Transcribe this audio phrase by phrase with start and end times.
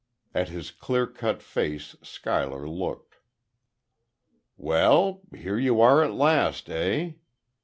[0.33, 3.17] At his clear cut face Schuyler looked.
[4.57, 7.11] "Well, here you are at last, eh?